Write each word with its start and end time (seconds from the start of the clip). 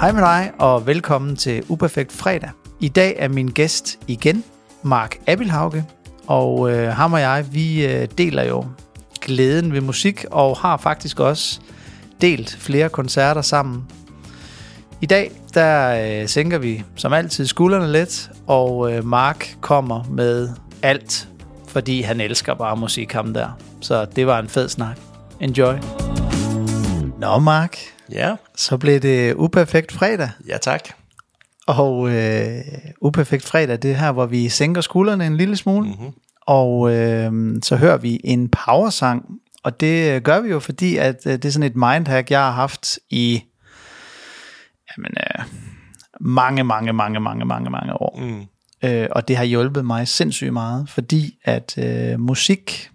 Hej 0.00 0.12
med 0.12 0.22
dig, 0.22 0.52
og 0.58 0.86
velkommen 0.86 1.36
til 1.36 1.64
Uperfekt 1.68 2.12
Fredag. 2.12 2.50
I 2.80 2.88
dag 2.88 3.14
er 3.18 3.28
min 3.28 3.48
gæst 3.48 3.98
igen 4.06 4.44
Mark 4.82 5.18
Abilhauge, 5.26 5.84
og 6.26 6.72
øh, 6.72 6.88
ham 6.88 7.12
og 7.12 7.20
jeg, 7.20 7.46
vi 7.52 7.86
øh, 7.86 8.08
deler 8.18 8.44
jo 8.44 8.64
glæden 9.20 9.72
ved 9.72 9.80
musik, 9.80 10.24
og 10.30 10.56
har 10.56 10.76
faktisk 10.76 11.20
også 11.20 11.60
delt 12.20 12.56
flere 12.60 12.88
koncerter 12.88 13.42
sammen. 13.42 13.84
I 15.00 15.06
dag, 15.06 15.30
der 15.54 15.88
øh, 16.22 16.28
sænker 16.28 16.58
vi 16.58 16.84
som 16.96 17.12
altid 17.12 17.46
skuldrene 17.46 17.92
lidt, 17.92 18.30
og 18.46 18.92
øh, 18.92 19.04
Mark 19.04 19.56
kommer 19.60 20.04
med 20.10 20.48
alt, 20.82 21.28
fordi 21.68 22.02
han 22.02 22.20
elsker 22.20 22.54
bare 22.54 22.76
musik, 22.76 23.12
ham 23.12 23.34
der. 23.34 23.48
Så 23.80 24.06
det 24.16 24.26
var 24.26 24.38
en 24.38 24.48
fed 24.48 24.68
snak. 24.68 24.96
Enjoy. 25.40 26.05
Nå, 27.18 27.38
Mark. 27.38 27.76
Ja. 28.12 28.36
Så 28.56 28.76
blev 28.76 29.00
det 29.00 29.34
Uperfekt 29.34 29.92
Fredag. 29.92 30.30
Ja, 30.48 30.58
tak. 30.58 30.88
Og 31.66 32.10
øh, 32.10 32.60
Uperfekt 33.00 33.44
Fredag, 33.44 33.82
det 33.82 33.90
er 33.90 33.94
her, 33.94 34.12
hvor 34.12 34.26
vi 34.26 34.48
sænker 34.48 34.80
skuldrene 34.80 35.26
en 35.26 35.36
lille 35.36 35.56
smule. 35.56 35.88
Mm-hmm. 35.88 36.12
Og 36.46 36.94
øh, 36.94 37.32
så 37.62 37.76
hører 37.76 37.96
vi 37.96 38.20
en 38.24 38.48
powersang. 38.48 39.24
Og 39.64 39.80
det 39.80 40.24
gør 40.24 40.40
vi 40.40 40.48
jo, 40.48 40.60
fordi 40.60 40.96
at 40.96 41.26
øh, 41.26 41.32
det 41.32 41.44
er 41.44 41.50
sådan 41.50 41.70
et 41.70 41.76
mindhack, 41.76 42.30
jeg 42.30 42.40
har 42.40 42.50
haft 42.50 42.98
i 43.10 43.42
jamen, 44.96 45.12
øh, 45.16 45.44
mange, 46.20 46.64
mange, 46.64 46.92
mange, 46.92 47.20
mange, 47.20 47.44
mange, 47.44 47.70
mange 47.70 47.92
år. 48.02 48.18
Mm. 48.20 48.46
Øh, 48.88 49.08
og 49.10 49.28
det 49.28 49.36
har 49.36 49.44
hjulpet 49.44 49.84
mig 49.84 50.08
sindssygt 50.08 50.52
meget, 50.52 50.88
fordi 50.88 51.38
at 51.44 51.78
øh, 51.78 52.20
musik 52.20 52.90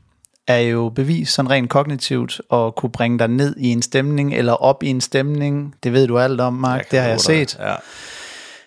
er 0.48 0.60
jo 0.60 0.90
bevis 0.90 1.30
sådan 1.30 1.52
rent 1.52 1.70
kognitivt 1.70 2.42
at 2.54 2.76
kunne 2.76 2.92
bringe 2.92 3.20
dig 3.20 3.28
ned 3.28 3.56
i 3.58 3.68
en 3.68 3.82
stemning, 3.82 4.34
eller 4.34 4.54
op 4.54 4.84
i 4.84 4.88
en 4.88 5.02
stemning. 5.02 5.76
Det 5.84 5.94
ved 5.94 6.08
du 6.08 6.20
alt 6.20 6.42
om, 6.42 6.54
Mark. 6.54 6.92
Det 6.92 7.00
har 7.00 7.08
jeg 7.08 7.20
set. 7.20 7.60
Ja. 7.60 7.76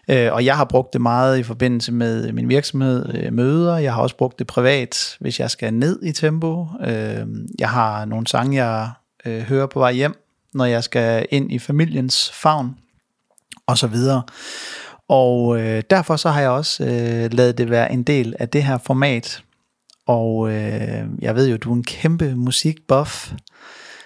Øh, 0.09 0.33
og 0.33 0.45
jeg 0.45 0.57
har 0.57 0.65
brugt 0.65 0.93
det 0.93 1.01
meget 1.01 1.39
i 1.39 1.43
forbindelse 1.43 1.93
med 1.93 2.33
min 2.33 2.49
virksomhed, 2.49 3.15
øh, 3.15 3.33
møder. 3.33 3.77
Jeg 3.77 3.95
har 3.95 4.03
også 4.03 4.17
brugt 4.17 4.39
det 4.39 4.47
privat, 4.47 5.17
hvis 5.21 5.41
jeg 5.41 5.51
skal 5.51 5.75
ned 5.75 6.03
i 6.03 6.13
tempo. 6.13 6.67
Øh, 6.87 7.27
jeg 7.59 7.69
har 7.69 8.05
nogle 8.05 8.27
sange, 8.27 8.65
jeg 8.65 8.91
øh, 9.27 9.43
hører 9.43 9.67
på 9.67 9.79
vej 9.79 9.93
hjem, 9.93 10.15
når 10.55 10.65
jeg 10.65 10.85
skal 10.85 11.27
ind 11.31 11.53
i 11.53 11.59
familiens 11.59 12.31
favn, 12.35 12.75
og 13.67 13.79
så 13.79 13.87
videre. 13.87 14.23
Og 15.09 15.61
øh, 15.61 15.83
derfor 15.91 16.17
så 16.17 16.31
har 16.31 16.41
jeg 16.41 16.51
også 16.51 16.85
øh, 16.85 17.33
lavet 17.33 17.59
det 17.59 17.71
være 17.71 17.93
en 17.93 18.03
del 18.03 18.35
af 18.39 18.49
det 18.49 18.63
her 18.63 18.79
format. 18.79 19.44
Og 20.07 20.51
øh, 20.53 21.03
jeg 21.21 21.35
ved 21.35 21.49
jo, 21.49 21.57
du 21.57 21.71
er 21.71 21.75
en 21.77 21.85
kæmpe 21.85 22.35
musikbuff. 22.35 23.31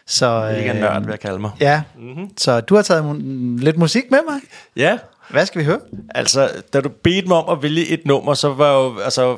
Så, 0.06 0.54
Ikke 0.58 0.70
en 0.70 0.76
øh, 0.76 0.82
nørd, 0.82 1.00
vil 1.02 1.10
jeg 1.10 1.20
kalde 1.20 1.38
mig. 1.38 1.50
Ja, 1.60 1.82
mm-hmm. 1.98 2.30
så 2.38 2.60
du 2.60 2.74
har 2.74 2.82
taget 2.82 3.02
mu- 3.10 3.62
lidt 3.64 3.76
musik 3.78 4.04
med 4.10 4.18
mig. 4.28 4.40
Ja, 4.76 4.98
Hvad 5.30 5.46
skal 5.46 5.58
vi 5.58 5.64
høre? 5.64 5.80
altså, 6.14 6.50
da 6.72 6.80
du 6.80 6.88
bedte 7.04 7.28
mig 7.28 7.36
om 7.36 7.58
at 7.58 7.62
vælge 7.62 7.86
et 7.86 8.00
nummer, 8.06 8.34
så 8.34 8.54
var 8.54 8.66
jeg 8.66 8.74
jo, 8.74 8.98
altså, 9.00 9.36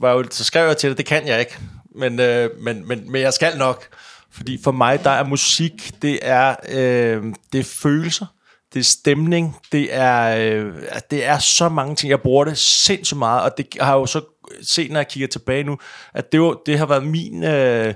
var 0.00 0.12
jo, 0.12 0.24
så 0.30 0.44
skrev 0.44 0.66
jeg 0.66 0.76
til 0.76 0.90
dig, 0.90 0.98
det 0.98 1.06
kan 1.06 1.26
jeg 1.26 1.40
ikke. 1.40 1.58
Men, 1.94 2.20
øh, 2.20 2.50
men, 2.60 2.88
men, 2.88 3.12
men 3.12 3.20
jeg 3.22 3.32
skal 3.32 3.58
nok. 3.58 3.84
Fordi 4.30 4.60
for 4.64 4.72
mig, 4.72 5.04
der 5.04 5.10
er 5.10 5.24
musik, 5.24 5.92
det 6.02 6.18
er, 6.22 6.54
øh, 6.68 7.22
det 7.52 7.60
er 7.60 7.64
følelser, 7.64 8.26
det 8.74 8.80
er 8.80 8.84
stemning, 8.84 9.56
det 9.72 9.88
er, 9.94 10.36
øh, 10.38 10.72
det 11.10 11.24
er 11.26 11.38
så 11.38 11.68
mange 11.68 11.96
ting. 11.96 12.10
Jeg 12.10 12.20
bruger 12.20 12.44
det 12.44 12.58
sindssygt 12.58 13.18
meget, 13.18 13.42
og 13.42 13.50
det 13.58 13.66
har 13.80 13.94
jo 13.94 14.06
så 14.06 14.20
se, 14.62 14.88
når 14.88 14.96
jeg 15.00 15.08
kigger 15.08 15.28
tilbage 15.28 15.64
nu, 15.64 15.78
at 16.14 16.32
det, 16.32 16.40
var, 16.40 16.56
det 16.66 16.78
har 16.78 16.86
været 16.86 17.06
min... 17.06 17.44
Øh, 17.44 17.94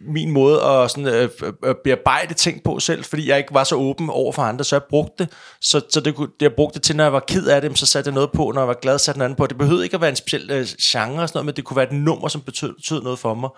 min 0.00 0.30
måde 0.30 0.62
at 0.62 0.90
sådan, 0.90 1.06
øh, 1.06 1.28
øh, 1.42 1.52
øh, 1.64 1.74
bearbejde 1.84 2.34
ting 2.34 2.62
på 2.62 2.80
selv, 2.80 3.04
fordi 3.04 3.28
jeg 3.28 3.38
ikke 3.38 3.54
var 3.54 3.64
så 3.64 3.74
åben 3.74 4.10
over 4.10 4.32
for 4.32 4.42
andre, 4.42 4.64
så 4.64 4.76
jeg 4.76 4.82
brugte 4.90 5.24
det. 5.24 5.32
Så, 5.60 5.80
så 5.90 6.00
det, 6.00 6.14
kunne- 6.14 6.28
jeg 6.40 6.52
brugte 6.52 6.74
det 6.74 6.82
til, 6.82 6.96
når 6.96 7.04
jeg 7.04 7.12
var 7.12 7.24
ked 7.28 7.46
af 7.46 7.60
det, 7.60 7.78
så 7.78 7.86
satte 7.86 8.08
jeg 8.08 8.14
noget 8.14 8.30
på, 8.32 8.52
når 8.54 8.60
jeg 8.60 8.68
var 8.68 8.74
glad, 8.82 8.98
satte 8.98 9.18
noget 9.18 9.26
andet 9.26 9.36
på. 9.36 9.46
Det 9.46 9.58
behøvede 9.58 9.84
ikke 9.84 9.94
at 9.94 10.00
være 10.00 10.10
en 10.10 10.16
speciel 10.16 10.50
øh, 10.50 10.66
genre 10.82 11.22
og 11.22 11.28
sådan 11.28 11.36
noget, 11.38 11.46
men 11.46 11.56
det 11.56 11.64
kunne 11.64 11.76
være 11.76 11.86
et 11.86 11.92
nummer, 11.92 12.28
som 12.28 12.40
betød, 12.40 12.74
betød 12.74 13.02
noget 13.02 13.18
for 13.18 13.34
mig. 13.34 13.50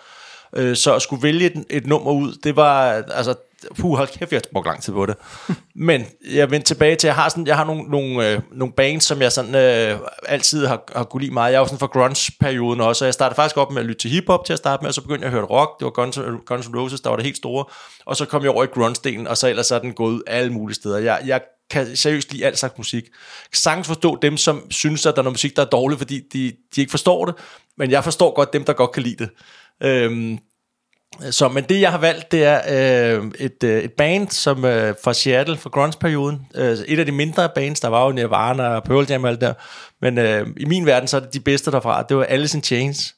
Øh, 0.57 0.77
så 0.77 0.95
at 0.95 1.03
skulle 1.03 1.23
vælge 1.23 1.47
et, 1.47 1.65
et 1.71 1.87
nummer 1.87 2.11
ud, 2.13 2.33
det 2.45 2.57
var, 2.57 2.83
altså, 2.93 3.35
puh, 3.79 3.97
hold 3.97 4.09
kæft, 4.09 4.33
jeg 4.33 4.41
har 4.45 4.53
brugt 4.53 4.67
lang 4.67 4.83
tid 4.83 4.93
på 4.93 5.07
det. 5.07 5.17
Men 5.75 6.07
jeg 6.33 6.51
vendte 6.51 6.67
tilbage 6.67 6.97
til, 6.97 7.09
jeg 7.09 7.15
har, 7.15 7.29
sådan, 7.29 7.47
jeg 7.47 7.57
har 7.57 7.65
nogle, 7.65 7.83
nogle, 7.83 8.31
øh, 8.31 8.41
nogle 8.53 8.73
bands, 8.73 9.05
som 9.05 9.23
jeg 9.23 9.33
sådan, 9.33 9.55
øh, 9.55 9.99
altid 10.27 10.67
har, 10.67 10.83
har 10.97 11.05
kunne 11.05 11.21
lide 11.21 11.35
meget. 11.35 11.53
Jeg 11.53 11.57
er 11.57 11.61
jo 11.61 11.67
sådan 11.67 11.79
fra 11.79 11.87
grunge-perioden 11.87 12.81
også, 12.81 13.05
og 13.05 13.07
jeg 13.07 13.15
startede 13.15 13.37
faktisk 13.37 13.57
op 13.57 13.73
med 13.73 13.81
at 13.81 13.87
lytte 13.87 14.01
til 14.01 14.11
hiphop 14.11 14.45
til 14.45 14.53
at 14.53 14.59
starte 14.59 14.83
med, 14.83 14.89
og 14.89 14.95
så 14.95 15.03
begyndte 15.03 15.25
jeg 15.25 15.27
at 15.27 15.33
høre 15.33 15.45
rock. 15.45 15.81
Det 15.81 15.85
var 15.85 15.91
Guns, 15.91 16.19
øh, 16.19 16.35
Guns 16.47 16.67
N' 16.67 16.79
Roses, 16.79 17.01
der 17.01 17.11
var 17.11 17.17
det 17.17 17.25
helt 17.25 17.37
store. 17.37 17.65
Og 18.07 18.17
så 18.17 18.25
kom 18.25 18.43
jeg 18.43 18.51
over 18.51 18.65
i 18.65 18.67
grunge-delen, 18.67 19.29
og 19.29 19.37
så 19.37 19.49
ellers 19.49 19.71
er 19.71 19.79
den 19.79 19.93
gået 19.93 20.13
ud 20.13 20.23
alle 20.27 20.53
mulige 20.53 20.75
steder. 20.75 20.99
Jeg, 20.99 21.21
jeg 21.27 21.41
kan 21.71 21.97
seriøst 21.97 22.33
lide 22.33 22.47
alt 22.47 22.59
slags 22.59 22.79
musik. 22.79 23.05
Jeg 23.05 23.51
kan 23.53 23.59
sagtens 23.59 23.87
forstå 23.87 24.19
dem, 24.23 24.37
som 24.37 24.71
synes, 24.71 25.07
at 25.07 25.15
der 25.15 25.21
er 25.21 25.25
noget 25.25 25.35
musik, 25.35 25.57
der 25.57 25.63
er 25.63 25.67
dårligt, 25.67 25.99
fordi 25.99 26.21
de, 26.33 26.53
de 26.75 26.81
ikke 26.81 26.91
forstår 26.91 27.25
det. 27.25 27.35
Men 27.79 27.91
jeg 27.91 28.05
forstår 28.05 28.35
godt 28.35 28.53
dem, 28.53 28.65
der 28.65 28.73
godt 28.73 28.93
kan 28.93 29.03
lide 29.03 29.25
det. 29.25 29.31
Øhm, 29.83 30.39
så, 31.31 31.49
men 31.49 31.65
det 31.65 31.81
jeg 31.81 31.91
har 31.91 31.99
valgt, 31.99 32.33
det 32.33 32.45
er 32.45 32.61
øh, 32.69 33.31
et, 33.39 33.65
øh, 33.65 33.83
et 33.83 33.93
band 33.93 34.31
som 34.31 34.65
øh, 34.65 34.95
fra 35.05 35.13
Seattle, 35.13 35.57
fra 35.57 35.71
grunge-perioden. 35.71 36.47
Øh, 36.55 36.79
et 36.89 36.99
af 36.99 37.07
de 37.07 37.13
mindre 37.13 37.49
bands, 37.55 37.81
der 37.81 37.89
var 37.89 38.05
jo 38.05 38.13
Nirvana 38.13 38.69
og 38.69 38.85
Pearl 38.85 39.07
Jam 39.09 39.25
og 39.25 39.31
alt 39.31 39.41
der. 39.41 39.55
Men 40.03 40.19
øh, 40.19 40.47
i 40.57 40.65
min 40.65 40.87
verden, 40.87 41.09
så 41.09 41.17
er 41.17 41.21
det 41.21 41.35
de 41.35 41.41
bedste 41.41 41.71
derfra. 41.71 42.03
Det 42.03 42.17
var 42.17 42.25
Alice 42.25 42.59
in 42.59 42.65
Chains. 42.65 43.15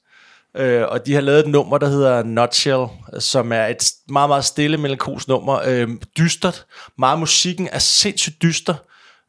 Øh, 0.57 0.83
og 0.89 1.07
de 1.07 1.15
har 1.15 1.21
lavet 1.21 1.41
et 1.41 1.47
nummer, 1.47 1.79
der 1.79 1.89
hedder 1.89 2.23
Nutshell, 2.23 2.87
som 3.19 3.53
er 3.53 3.67
et 3.67 3.93
meget, 4.09 4.31
meget 4.31 4.45
stille, 4.45 4.77
melankolsk 4.77 5.29
nummer. 5.29 5.61
Øh, 5.65 5.89
dystert. 6.19 6.67
Meget 6.99 7.19
musikken 7.19 7.69
er 7.73 7.79
sindssygt 7.79 8.43
dyster. 8.43 8.75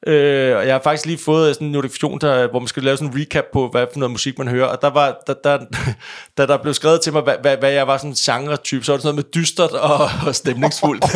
Øh, 0.07 0.57
og 0.57 0.65
jeg 0.65 0.73
har 0.73 0.81
faktisk 0.83 1.05
lige 1.05 1.17
fået 1.17 1.55
sådan 1.55 1.67
en 1.67 1.71
notifikation, 1.71 2.19
der, 2.19 2.47
hvor 2.47 2.59
man 2.59 2.67
skal 2.67 2.83
lave 2.83 2.97
sådan 2.97 3.13
en 3.13 3.21
recap 3.21 3.43
på, 3.53 3.67
hvad 3.67 3.85
for 3.93 3.99
noget 3.99 4.11
musik 4.11 4.37
man 4.37 4.47
hører. 4.47 4.65
Og 4.65 4.81
der 4.81 4.89
var, 4.89 5.21
der, 5.27 5.33
der, 5.43 5.57
der, 6.37 6.45
der 6.45 6.57
blev 6.57 6.73
skrevet 6.73 7.01
til 7.01 7.13
mig, 7.13 7.21
hvad, 7.21 7.35
hvad, 7.41 7.57
hvad 7.57 7.71
jeg 7.71 7.87
var 7.87 7.97
sådan 7.97 8.09
en 8.09 8.15
genre-type, 8.15 8.83
så 8.85 8.91
var 8.91 8.97
det 8.97 9.03
sådan 9.03 9.15
noget 9.15 9.25
med 9.25 9.41
dystert 9.41 9.71
og, 9.71 10.09
og 10.27 10.35
stemningsfuldt. 10.35 11.05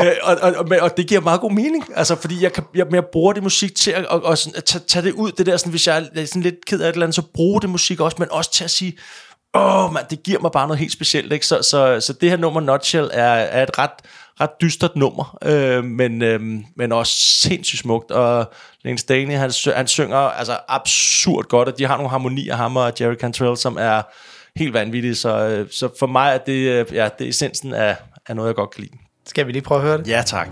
øh, 0.00 0.12
og, 0.22 0.36
og, 0.42 0.52
og, 0.56 0.66
og, 0.80 0.96
det 0.96 1.06
giver 1.08 1.20
meget 1.20 1.40
god 1.40 1.52
mening, 1.52 1.84
altså 1.94 2.16
fordi 2.16 2.42
jeg, 2.42 2.52
kan, 2.52 2.64
jeg, 2.74 2.86
jeg 2.92 3.04
bruger 3.12 3.32
det 3.32 3.42
musik 3.42 3.74
til 3.74 3.90
at, 3.90 4.06
og, 4.06 4.24
og 4.24 4.38
sådan, 4.38 4.56
at 4.56 4.64
tage, 4.64 4.84
tage 4.88 5.04
det 5.04 5.12
ud, 5.12 5.32
det 5.32 5.46
der, 5.46 5.56
sådan, 5.56 5.70
hvis 5.70 5.86
jeg 5.86 6.06
er 6.14 6.26
sådan 6.26 6.42
lidt 6.42 6.66
ked 6.66 6.80
af 6.80 6.88
et 6.88 6.92
eller 6.92 7.06
andet, 7.06 7.14
så 7.14 7.22
bruge 7.34 7.60
det 7.60 7.70
musik 7.70 8.00
også, 8.00 8.16
men 8.20 8.28
også 8.30 8.52
til 8.52 8.64
at 8.64 8.70
sige, 8.70 8.98
åh 9.54 9.84
oh, 9.84 9.92
man, 9.92 10.04
det 10.10 10.22
giver 10.22 10.40
mig 10.40 10.50
bare 10.52 10.66
noget 10.66 10.78
helt 10.78 10.92
specielt, 10.92 11.32
ikke? 11.32 11.46
Så, 11.46 11.62
så, 11.62 12.00
så 12.00 12.12
det 12.12 12.30
her 12.30 12.36
nummer, 12.36 12.60
Nutshell, 12.60 13.10
er, 13.12 13.24
er 13.24 13.62
et 13.62 13.78
ret, 13.78 13.90
ret 14.40 14.50
dystert 14.60 14.96
nummer, 14.96 15.38
øh, 15.44 15.84
men, 15.84 16.22
øh, 16.22 16.40
men 16.76 16.92
også 16.92 17.12
sindssygt 17.16 17.80
smukt, 17.80 18.10
og 18.10 18.52
Lane 18.82 18.98
Stanley, 18.98 19.34
han, 19.34 19.50
han 19.76 19.86
synger 19.86 20.16
altså 20.16 20.58
absurd 20.68 21.44
godt, 21.44 21.68
og 21.68 21.78
de 21.78 21.86
har 21.86 21.96
nogle 21.96 22.10
harmonier, 22.10 22.56
ham 22.56 22.76
og 22.76 22.92
Jerry 23.00 23.14
Cantrell, 23.14 23.56
som 23.56 23.76
er 23.80 24.02
helt 24.56 24.72
vanvittige, 24.72 25.14
så, 25.14 25.48
øh, 25.48 25.66
så 25.70 25.88
for 25.98 26.06
mig 26.06 26.34
er 26.34 26.38
det, 26.38 26.52
øh, 26.52 26.86
ja, 26.94 27.08
det 27.18 27.24
er 27.24 27.28
essensen 27.28 27.74
af, 27.74 27.96
af 28.28 28.36
noget, 28.36 28.48
jeg 28.48 28.56
godt 28.56 28.70
kan 28.70 28.82
lide. 28.82 28.92
Skal 29.26 29.46
vi 29.46 29.52
lige 29.52 29.62
prøve 29.62 29.80
at 29.80 29.86
høre 29.86 29.98
det? 29.98 30.08
Ja, 30.08 30.22
tak. 30.26 30.48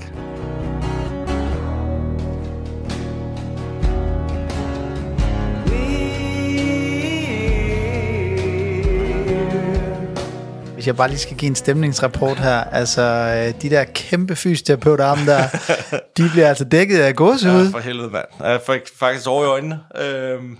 Hvis 10.84 10.88
jeg 10.88 10.96
bare 10.96 11.08
lige 11.08 11.18
skal 11.18 11.36
give 11.36 11.48
en 11.48 11.54
stemningsrapport 11.54 12.38
her, 12.38 12.64
altså 12.64 13.02
øh, 13.02 13.62
de 13.62 13.70
der 13.70 13.84
kæmpe 13.84 14.36
fysioterapeuter 14.36 15.04
arme 15.06 15.26
der, 15.26 15.48
de 16.16 16.28
bliver 16.30 16.48
altså 16.48 16.64
dækket 16.64 16.98
af 17.00 17.16
gåsehud. 17.16 17.64
Ja, 17.64 17.70
for 17.72 17.78
helvede, 17.78 18.10
mand. 18.10 18.24
Jeg 18.40 18.60
fik 18.66 18.80
faktisk 18.98 19.26
over 19.28 19.44
i 19.44 19.46
øjnene. 19.46 19.80
Øhm, 20.00 20.58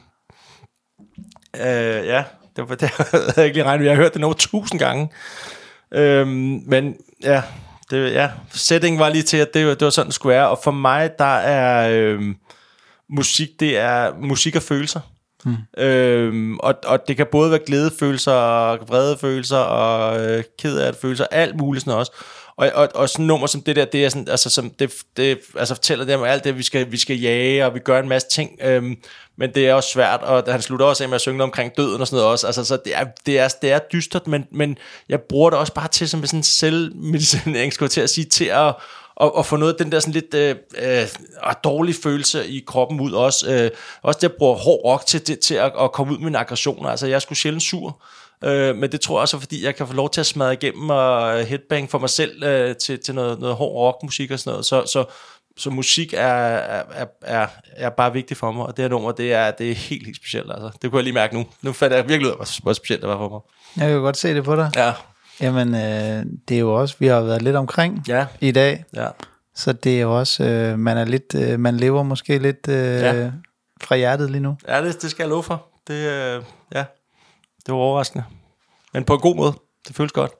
øh, 1.56 2.06
ja, 2.06 2.24
det 2.56 2.68
var 2.68 2.74
det, 2.80 2.88
havde 3.10 3.32
jeg 3.36 3.44
ikke 3.44 3.56
lige 3.56 3.64
regnet. 3.64 3.80
med. 3.80 3.86
Jeg 3.88 3.96
har 3.96 4.02
hørt 4.02 4.14
det 4.14 4.24
over 4.24 4.34
tusind 4.34 4.78
gange. 4.80 5.08
Øhm, 5.94 6.60
men 6.66 6.94
ja, 7.22 7.42
det, 7.90 8.12
ja, 8.12 8.30
settingen 8.52 8.98
var 9.00 9.08
lige 9.08 9.22
til, 9.22 9.36
at 9.36 9.48
det, 9.54 9.66
var- 9.66 9.74
det 9.74 9.84
var 9.84 9.90
sådan, 9.90 10.06
det 10.06 10.14
skulle 10.14 10.34
være. 10.34 10.48
Og 10.48 10.58
for 10.64 10.70
mig, 10.70 11.10
der 11.18 11.36
er 11.38 11.88
øhm, 11.90 12.34
musik, 13.10 13.48
det 13.60 13.78
er 13.78 14.12
musik 14.20 14.56
og 14.56 14.62
følelser. 14.62 15.00
Mm. 15.44 15.82
Øhm, 15.82 16.58
og, 16.58 16.74
og 16.86 17.08
det 17.08 17.16
kan 17.16 17.26
både 17.32 17.50
være 17.50 17.60
glædefølelser, 17.66 18.32
og 18.32 18.88
vrede 18.88 19.18
følelser, 19.18 19.56
og 19.56 20.20
øh, 20.20 20.44
ked 20.58 20.78
af 20.78 20.94
følelser, 20.94 21.26
alt 21.30 21.56
muligt 21.56 21.84
sådan 21.84 21.98
også. 21.98 22.12
Og, 22.56 22.70
og, 22.74 22.88
og 22.94 23.08
sådan 23.08 23.26
nummer 23.26 23.46
som 23.46 23.62
det 23.62 23.76
der, 23.76 23.84
det 23.84 24.04
er 24.04 24.08
sådan, 24.08 24.28
altså, 24.28 24.50
som 24.50 24.70
det, 24.70 24.92
det 25.16 25.38
altså 25.58 25.74
fortæller 25.74 26.04
det 26.04 26.14
om 26.14 26.22
alt 26.22 26.44
det, 26.44 26.58
vi 26.58 26.62
skal, 26.62 26.92
vi 26.92 26.96
skal 26.96 27.20
jage, 27.20 27.66
og 27.66 27.74
vi 27.74 27.78
gør 27.78 28.00
en 28.00 28.08
masse 28.08 28.28
ting, 28.28 28.50
øhm, 28.62 28.96
men 29.38 29.54
det 29.54 29.68
er 29.68 29.74
også 29.74 29.88
svært, 29.88 30.20
og 30.22 30.52
han 30.52 30.62
slutter 30.62 30.86
også 30.86 31.02
af 31.02 31.08
med 31.08 31.14
at 31.14 31.20
synge 31.20 31.42
omkring 31.42 31.76
døden 31.76 32.00
og 32.00 32.06
sådan 32.06 32.16
noget 32.16 32.32
også, 32.32 32.46
altså 32.46 32.64
så 32.64 32.78
det 32.84 32.96
er, 32.96 33.04
det 33.26 33.38
er, 33.38 33.48
det 33.62 33.72
er 33.72 33.78
dystert, 33.92 34.26
men, 34.26 34.46
men 34.52 34.76
jeg 35.08 35.20
bruger 35.20 35.50
det 35.50 35.58
også 35.58 35.74
bare 35.74 35.88
til 35.88 36.08
som 36.08 36.26
sådan 36.26 36.38
en 36.38 36.42
selvmedicinering, 36.42 37.72
skulle 37.72 37.86
jeg 37.86 37.90
til 37.90 38.00
at 38.00 38.10
sige, 38.10 38.24
til 38.24 38.44
at, 38.44 38.74
og, 39.16 39.36
og 39.36 39.46
få 39.46 39.56
noget 39.56 39.72
af 39.72 39.78
den 39.78 39.92
der 39.92 40.00
sådan 40.00 40.12
lidt 40.12 40.34
øh, 40.34 40.56
øh, 40.78 41.06
dårlige 41.64 41.96
følelse 42.02 42.48
i 42.48 42.64
kroppen 42.66 43.00
ud 43.00 43.12
også. 43.12 43.52
Øh, 43.52 43.70
også 44.02 44.18
det 44.22 44.28
at 44.28 44.34
bruge 44.38 44.56
hård 44.56 44.84
rock 44.84 45.06
til, 45.06 45.20
til, 45.20 45.38
til 45.38 45.54
at, 45.54 45.72
at 45.80 45.92
komme 45.92 46.12
ud 46.12 46.18
med 46.18 46.24
mine 46.24 46.38
aggressioner. 46.38 46.88
Altså 46.88 47.06
jeg 47.06 47.14
er 47.14 47.18
sgu 47.18 47.34
sjældent 47.34 47.62
sur, 47.62 48.02
øh, 48.44 48.76
men 48.76 48.92
det 48.92 49.00
tror 49.00 49.16
jeg 49.16 49.22
også, 49.22 49.38
fordi 49.38 49.64
jeg 49.64 49.76
kan 49.76 49.86
få 49.86 49.94
lov 49.94 50.10
til 50.10 50.20
at 50.20 50.26
smadre 50.26 50.52
igennem 50.52 50.90
og 50.90 51.44
headbang 51.44 51.90
for 51.90 51.98
mig 51.98 52.10
selv 52.10 52.42
øh, 52.42 52.76
til, 52.76 52.98
til 52.98 53.14
noget, 53.14 53.40
noget 53.40 53.56
hård 53.56 53.72
rockmusik 53.72 54.30
og 54.30 54.38
sådan 54.38 54.50
noget. 54.50 54.66
Så, 54.66 54.86
så 54.86 55.04
så 55.56 55.70
musik 55.70 56.14
er, 56.14 56.18
er, 56.18 57.06
er, 57.22 57.46
er 57.76 57.90
bare 57.90 58.12
vigtigt 58.12 58.40
for 58.40 58.52
mig, 58.52 58.66
og 58.66 58.76
det 58.76 58.82
her 58.82 58.88
nummer, 58.88 59.12
det 59.12 59.32
er, 59.32 59.50
det 59.50 59.70
er 59.70 59.74
helt, 59.74 60.06
helt 60.06 60.16
specielt. 60.16 60.50
Altså. 60.50 60.78
Det 60.82 60.90
kunne 60.90 60.98
jeg 60.98 61.04
lige 61.04 61.14
mærke 61.14 61.34
nu. 61.34 61.46
Nu 61.62 61.72
fandt 61.72 61.94
jeg 61.94 62.08
virkelig 62.08 62.26
ud 62.26 62.30
af, 62.40 62.46
hvor 62.62 62.72
specielt 62.72 63.02
det 63.02 63.10
var 63.10 63.16
for 63.16 63.28
mig. 63.28 63.40
Jeg 63.84 63.92
kan 63.92 64.00
godt 64.00 64.16
se 64.16 64.34
det 64.34 64.44
på 64.44 64.56
dig. 64.56 64.70
Ja, 64.76 64.92
Jamen, 65.40 65.74
øh, 65.74 66.26
det 66.48 66.54
er 66.54 66.60
jo 66.60 66.74
også, 66.74 66.96
vi 66.98 67.06
har 67.06 67.20
været 67.20 67.42
lidt 67.42 67.56
omkring 67.56 68.04
ja, 68.08 68.26
i 68.40 68.52
dag, 68.52 68.84
ja. 68.94 69.08
så 69.54 69.72
det 69.72 69.96
er 69.96 70.00
jo 70.00 70.18
også, 70.18 70.44
øh, 70.44 70.78
man 70.78 70.96
er 70.96 71.04
lidt, 71.04 71.34
øh, 71.34 71.60
man 71.60 71.76
lever 71.76 72.02
måske 72.02 72.38
lidt 72.38 72.68
øh, 72.68 73.00
Ja. 73.00 73.30
fra 73.82 73.96
hjertet 73.96 74.30
lige 74.30 74.40
nu. 74.42 74.56
Ja, 74.68 74.84
det, 74.84 75.02
det 75.02 75.10
skal 75.10 75.22
jeg 75.22 75.30
love 75.30 75.42
for. 75.42 75.66
Det, 75.88 75.94
øh, 75.94 76.42
ja, 76.74 76.84
det 77.66 77.74
var 77.74 77.74
overraskende. 77.74 78.24
Men 78.92 79.04
på 79.04 79.14
en 79.14 79.20
god 79.20 79.36
måde. 79.36 79.52
Det 79.88 79.96
føles 79.96 80.12
godt. 80.12 80.30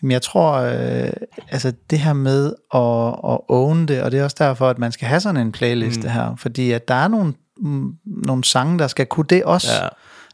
Men 0.00 0.10
jeg 0.10 0.22
tror, 0.22 0.52
øh, 0.52 1.12
altså 1.48 1.72
det 1.90 1.98
her 1.98 2.12
med 2.12 2.46
at, 2.74 3.30
at 3.32 3.38
own 3.48 3.86
det, 3.88 4.02
og 4.02 4.10
det 4.10 4.20
er 4.20 4.24
også 4.24 4.36
derfor, 4.38 4.68
at 4.68 4.78
man 4.78 4.92
skal 4.92 5.08
have 5.08 5.20
sådan 5.20 5.40
en 5.40 5.52
playliste 5.52 6.02
mm. 6.02 6.12
her, 6.12 6.36
fordi 6.36 6.72
at 6.72 6.88
der 6.88 6.94
er 6.94 7.08
nogle, 7.08 7.34
mm, 7.56 7.92
nogle 8.06 8.44
sange, 8.44 8.78
der 8.78 8.86
skal 8.86 9.06
kunne 9.06 9.26
det 9.30 9.44
også. 9.44 9.82
Ja. 9.82 9.88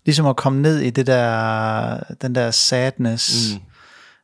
Ligesom 0.04 0.26
at 0.26 0.36
komme 0.36 0.62
ned 0.62 0.78
i 0.78 0.90
det 0.90 1.06
der, 1.06 1.98
den 2.22 2.34
der 2.34 2.50
sadness. 2.50 3.54
Mm. 3.54 3.60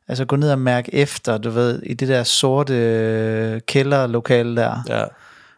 Altså 0.09 0.25
gå 0.25 0.35
ned 0.35 0.51
og 0.51 0.59
mærke 0.59 0.93
efter, 0.93 1.37
du 1.37 1.49
ved, 1.49 1.81
i 1.83 1.93
det 1.93 2.07
der 2.07 2.23
sorte 2.23 2.73
øh, 2.75 3.61
kælderlokale 3.67 4.55
der, 4.55 4.83
Ja, 4.87 5.03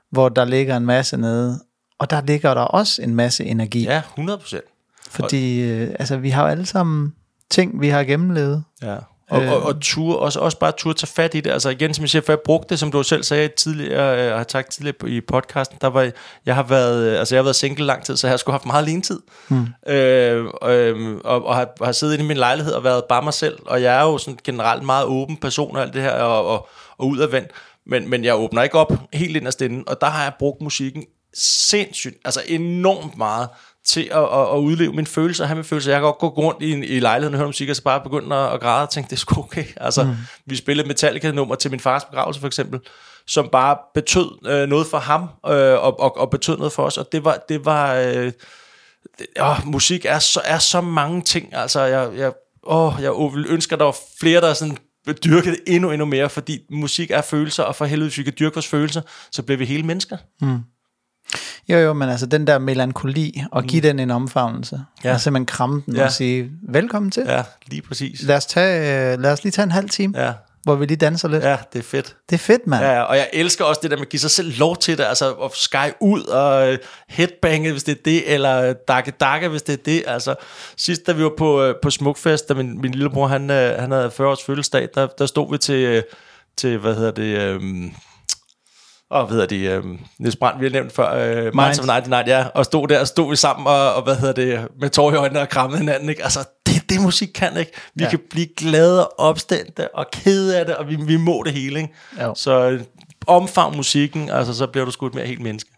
hvor 0.09 0.29
der 0.29 0.45
ligger 0.45 0.77
en 0.77 0.85
masse 0.85 1.17
nede. 1.17 1.59
Og 1.99 2.09
der 2.09 2.21
ligger 2.21 2.53
der 2.53 2.61
også 2.61 3.01
en 3.01 3.15
masse 3.15 3.45
energi. 3.45 3.83
ja 3.83 3.97
100 3.99 4.37
procent. 4.37 4.63
Fordi 5.09 5.61
øh, 5.61 5.95
altså, 5.99 6.17
vi 6.17 6.29
har 6.29 6.41
jo 6.43 6.47
alle 6.47 6.65
sammen 6.65 7.15
ting, 7.49 7.81
vi 7.81 7.89
har 7.89 8.03
gennemlevet. 8.03 8.63
Ja. 8.81 8.95
Og, 9.31 9.43
Øh. 9.43 9.51
og, 9.51 9.61
og 9.61 9.81
ture, 9.81 10.17
også, 10.17 10.39
også 10.39 10.59
bare 10.59 10.71
turde 10.71 10.99
tage 10.99 11.07
fat 11.07 11.35
i 11.35 11.39
det. 11.39 11.51
Altså 11.51 11.69
igen, 11.69 11.93
som 11.93 12.01
jeg 12.01 12.09
siger, 12.09 12.21
for 12.21 12.31
jeg 12.31 12.39
brugte 12.39 12.69
det, 12.69 12.79
som 12.79 12.91
du 12.91 13.03
selv 13.03 13.23
sagde 13.23 13.47
tidligere, 13.47 14.25
øh, 14.25 14.31
og 14.31 14.39
har 14.39 14.45
sagt 14.49 14.71
tidligere 14.71 15.09
i 15.09 15.21
podcasten, 15.21 15.77
der 15.81 15.87
var, 15.87 16.11
jeg 16.45 16.55
har 16.55 16.63
været, 16.63 17.11
øh, 17.11 17.19
altså 17.19 17.35
jeg 17.35 17.39
har 17.39 17.43
været 17.43 17.55
single 17.55 17.85
lang 17.85 18.03
tid, 18.03 18.17
så 18.17 18.27
jeg 18.27 18.31
har 18.31 18.37
sgu 18.37 18.51
haft 18.51 18.65
meget 18.65 18.83
alene 18.83 19.01
tid. 19.01 19.19
Mm. 19.49 19.67
Øh, 19.87 20.45
øh, 20.63 21.15
og, 21.23 21.45
og 21.45 21.55
har, 21.55 21.69
har 21.83 21.91
siddet 21.91 22.13
inde 22.13 22.25
i 22.25 22.27
min 22.27 22.37
lejlighed 22.37 22.73
og 22.73 22.83
været 22.83 23.03
bare 23.09 23.23
mig 23.23 23.33
selv. 23.33 23.59
Og 23.65 23.81
jeg 23.81 23.99
er 23.99 24.03
jo 24.03 24.17
sådan 24.17 24.39
generelt 24.43 24.83
meget 24.83 25.05
åben 25.05 25.37
person 25.37 25.75
og 25.75 25.81
alt 25.81 25.93
det 25.93 26.01
her, 26.01 26.11
og, 26.11 26.45
og, 26.47 26.69
og 26.97 27.07
udadvendt. 27.07 27.49
Men, 27.85 28.09
men 28.09 28.23
jeg 28.23 28.35
åbner 28.35 28.63
ikke 28.63 28.77
op 28.77 28.93
helt 29.13 29.37
ind 29.37 29.47
ad 29.47 29.51
stinden, 29.51 29.83
og 29.87 30.01
der 30.01 30.07
har 30.07 30.23
jeg 30.23 30.33
brugt 30.39 30.61
musikken 30.61 31.05
sindssygt, 31.33 32.15
altså 32.25 32.41
enormt 32.47 33.17
meget 33.17 33.47
til 33.85 34.09
at, 34.11 34.23
at, 34.23 34.53
at 34.53 34.57
udleve 34.57 34.93
mine 34.93 35.07
følelser, 35.07 35.45
have 35.45 35.55
mine 35.55 35.63
følelser. 35.63 35.91
Jeg 35.91 35.99
kan 35.99 36.05
godt 36.05 36.17
gå 36.17 36.27
rundt 36.27 36.61
i, 36.61 36.71
i 36.71 36.99
lejligheden 36.99 37.33
og 37.33 37.37
høre 37.37 37.47
musik, 37.47 37.69
og 37.69 37.75
så 37.75 37.83
bare 37.83 38.01
begynde 38.01 38.35
at, 38.35 38.53
at 38.53 38.59
græde 38.59 38.83
og 38.83 38.89
tænke, 38.89 39.07
det 39.09 39.15
er 39.15 39.19
sgu 39.19 39.41
okay. 39.41 39.65
Altså, 39.77 40.03
mm. 40.03 40.15
vi 40.45 40.55
spillede 40.55 40.87
Metallica-nummer 40.87 41.55
til 41.55 41.71
min 41.71 41.79
fars 41.79 42.03
begravelse 42.03 42.39
for 42.39 42.47
eksempel, 42.47 42.79
som 43.27 43.49
bare 43.51 43.77
betød 43.93 44.47
øh, 44.47 44.69
noget 44.69 44.87
for 44.87 44.97
ham, 44.97 45.21
øh, 45.21 45.83
og, 45.83 45.99
og, 45.99 46.17
og 46.17 46.29
betød 46.29 46.57
noget 46.57 46.73
for 46.73 46.83
os, 46.83 46.97
og 46.97 47.11
det 47.11 47.25
var, 47.25 47.37
det 47.49 47.65
var 47.65 47.95
øh, 47.95 48.31
det, 49.19 49.27
åh, 49.39 49.67
musik 49.67 50.05
er 50.05 50.19
så, 50.19 50.41
er 50.45 50.57
så 50.57 50.81
mange 50.81 51.21
ting, 51.21 51.55
altså, 51.55 51.81
jeg, 51.81 52.09
jeg, 52.17 52.31
åh, 52.63 52.93
jeg 53.01 53.11
ville 53.11 53.49
ønske, 53.49 53.73
at 53.73 53.79
der 53.79 53.85
var 53.85 53.97
flere, 54.19 54.41
der 54.41 54.53
sådan 54.53 54.77
dyrkede 55.23 55.55
det 55.55 55.59
endnu, 55.67 55.91
endnu 55.91 56.05
mere, 56.05 56.29
fordi 56.29 56.59
musik 56.71 57.11
er 57.11 57.21
følelser, 57.21 57.63
og 57.63 57.75
for 57.75 57.85
helvede, 57.85 58.09
hvis 58.09 58.17
vi 58.17 58.23
kan 58.23 58.33
dyrke 58.39 58.55
vores 58.55 58.67
følelser, 58.67 59.01
så 59.31 59.43
bliver 59.43 59.57
vi 59.57 59.65
hele 59.65 59.83
mennesker. 59.83 60.17
Jo, 61.69 61.77
jo, 61.77 61.93
men 61.93 62.09
altså 62.09 62.25
den 62.25 62.47
der 62.47 62.59
melankoli, 62.59 63.43
og 63.51 63.63
give 63.63 63.79
mm. 63.79 63.87
den 63.87 63.99
en 63.99 64.11
omfavnelse. 64.11 64.81
Ja. 65.03 65.13
Og 65.13 65.21
simpelthen 65.21 65.45
kramme 65.45 65.83
den 65.85 65.95
Ja. 65.95 66.03
og 66.03 66.11
sige, 66.11 66.51
velkommen 66.69 67.11
til. 67.11 67.23
Ja. 67.27 67.43
Lige 67.67 67.81
præcis. 67.81 68.23
Lad, 68.23 68.37
os 68.37 68.45
tage, 68.45 69.13
øh, 69.13 69.19
lad 69.19 69.31
os 69.31 69.43
lige 69.43 69.51
tage 69.51 69.63
en 69.63 69.71
halv 69.71 69.89
time, 69.89 70.19
ja. 70.25 70.33
Hvor 70.63 70.75
vi 70.75 70.85
lige 70.85 70.97
danser 70.97 71.27
lidt. 71.27 71.43
Ja. 71.43 71.57
det 71.73 71.79
er 71.79 71.83
fedt. 71.83 72.15
Det 72.29 72.35
er 72.35 72.39
fedt, 72.39 72.67
mand. 72.67 72.85
Ja, 72.85 73.01
og 73.01 73.17
jeg 73.17 73.29
elsker 73.33 73.65
også 73.65 73.79
det 73.83 73.91
der 73.91 73.97
med 73.97 74.05
at 74.05 74.09
give 74.09 74.19
sig 74.19 74.31
selv 74.31 74.57
lov 74.57 74.77
til 74.77 74.97
det, 74.97 75.03
altså 75.03 75.31
at 75.31 75.51
sky 75.53 75.75
ud 76.01 76.23
og 76.23 76.71
øh, 76.71 76.77
headbange, 77.09 77.71
hvis 77.71 77.83
det 77.83 77.91
er 77.97 78.01
det, 78.05 78.33
eller 78.33 78.73
dakke 78.73 79.11
dakke, 79.11 79.47
hvis 79.49 79.61
det 79.61 79.73
er 79.73 79.83
det. 79.85 80.03
Altså, 80.07 80.35
sidst 80.77 81.07
da 81.07 81.11
vi 81.11 81.23
var 81.23 81.31
på, 81.37 81.63
øh, 81.63 81.75
på 81.81 81.89
Smukfest, 81.89 82.49
da 82.49 82.53
min, 82.53 82.81
min 82.81 82.91
lillebror, 82.91 83.27
han, 83.27 83.49
øh, 83.49 83.79
han 83.79 83.91
havde 83.91 84.11
40 84.11 84.27
års 84.27 84.43
fødselsdag, 84.43 84.87
der, 84.95 85.07
der 85.07 85.25
stod 85.25 85.51
vi 85.51 85.57
til, 85.57 85.75
øh, 85.75 86.03
til, 86.57 86.77
hvad 86.77 86.95
hedder 86.95 87.11
det, 87.11 87.37
øh, 87.37 87.61
og 89.11 89.25
hvad 89.25 89.35
hedder 89.35 89.47
det, 89.47 89.69
øh, 89.69 89.83
Niels 90.19 90.35
Brandt, 90.35 90.59
vi 90.59 90.65
har 90.65 90.71
nævnt 90.71 90.91
før, 90.91 91.13
øh, 91.13 91.43
Minds 91.55 91.79
of 91.79 91.85
99, 91.85 92.27
ja, 92.27 92.45
og 92.55 92.65
stod 92.65 92.87
der, 92.87 92.99
og 92.99 93.07
stod 93.07 93.29
vi 93.29 93.35
sammen, 93.35 93.67
og, 93.67 93.93
og 93.93 94.03
hvad 94.03 94.15
hedder 94.15 94.33
det, 94.33 94.67
med 94.79 94.89
tår 94.89 95.11
i 95.11 95.15
øjnene 95.15 95.41
og 95.41 95.49
krammede 95.49 95.79
hinanden, 95.79 96.09
ikke? 96.09 96.23
Altså, 96.23 96.39
det 96.65 96.89
det, 96.89 97.01
musik 97.01 97.29
kan, 97.35 97.57
ikke? 97.57 97.71
Vi 97.95 98.03
ja. 98.03 98.09
Kan 98.09 98.19
blive 98.29 98.47
glade 98.57 99.07
og 99.07 99.19
opstemte 99.19 99.95
og 99.95 100.05
kede 100.13 100.59
af 100.59 100.65
det, 100.65 100.75
og 100.75 100.87
vi, 100.89 100.95
vi 100.95 101.17
må 101.17 101.43
det 101.45 101.53
hele, 101.53 101.79
ikke? 101.81 101.93
Jo. 102.21 102.33
Så 102.35 102.69
øh, 102.69 102.81
omfavn 103.27 103.75
musikken, 103.75 104.29
altså 104.29 104.53
så 104.53 104.67
bliver 104.67 104.85
du 104.85 104.91
sgu 104.91 105.07
et 105.07 105.15
mere 105.15 105.25
helt 105.25 105.41
menneske. 105.41 105.69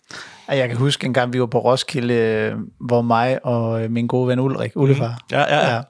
Jeg 0.49 0.67
kan 0.67 0.77
huske 0.77 1.05
en 1.05 1.13
gang, 1.13 1.33
vi 1.33 1.39
var 1.39 1.45
på 1.45 1.59
Roskilde, 1.59 2.13
øh, 2.13 2.55
hvor 2.79 3.01
mig 3.01 3.45
og 3.45 3.83
øh, 3.83 3.91
min 3.91 4.07
gode 4.07 4.27
ven 4.27 4.39
Ulrik, 4.39 4.71
Ullefar, 4.75 5.07
mm. 5.07 5.37
Ja, 5.37 5.41
ja, 5.57 5.75
ja. 5.75 5.81